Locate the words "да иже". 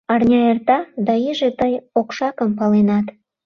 1.05-1.49